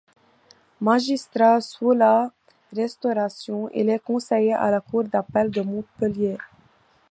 Magistrat 0.79 1.61
sous 1.61 1.91
la 1.93 2.31
Restauration, 2.75 3.69
il 3.69 3.87
est 3.87 4.03
conseiller 4.03 4.55
à 4.55 4.71
la 4.71 4.81
cour 4.81 5.03
d'appel 5.03 5.51
de 5.51 5.61
Montpellier. 5.61 6.39